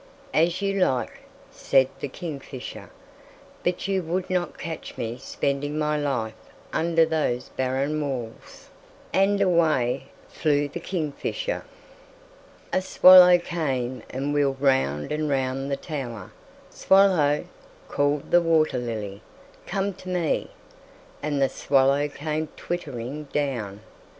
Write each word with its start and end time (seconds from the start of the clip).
"As 0.33 0.63
you 0.63 0.79
like," 0.83 1.19
said 1.51 1.87
the 1.99 2.07
kingfisher, 2.07 2.89
"but 3.63 3.87
you 3.87 4.01
would 4.01 4.31
not 4.31 4.57
catch 4.57 4.97
me 4.97 5.19
spending 5.21 5.77
my 5.77 5.95
life 5.95 6.33
under 6.73 7.05
those 7.05 7.49
barren 7.49 8.01
walls," 8.01 8.71
and 9.13 9.39
away 9.39 10.05
flew 10.27 10.67
the 10.67 10.79
kingfisher. 10.79 11.65
A 12.73 12.81
swallow 12.81 13.37
came 13.37 14.01
and 14.09 14.33
wheeled 14.33 14.59
round 14.59 15.11
and 15.11 15.29
round 15.29 15.69
the 15.69 15.77
tower. 15.77 16.31
"Swallow," 16.71 17.45
called 17.87 18.31
the 18.31 18.41
water 18.41 18.79
lily, 18.79 19.21
"come 19.67 19.93
to 19.93 20.09
me." 20.09 20.49
And 21.21 21.39
the 21.39 21.47
swallow 21.47 22.07
came 22.07 22.47
twittering 22.57 23.25
down. 23.25 23.81